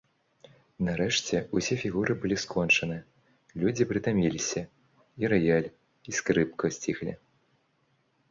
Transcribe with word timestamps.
Нарэшце 0.85 1.41
ўсе 1.57 1.75
фігуры 1.81 2.13
былі 2.21 2.37
скончаны, 2.43 2.95
людзі 3.63 3.87
прытаміліся, 3.91 4.61
і 5.25 5.33
раяль 5.33 5.67
і 6.13 6.15
скрыпка 6.21 6.65
сціхлі. 6.79 7.13